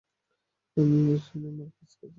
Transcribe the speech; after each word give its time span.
আমি 0.77 0.99
ট্রিনা 1.17 1.49
মার্কেজকে 1.57 1.85
চিনতাম। 1.93 2.09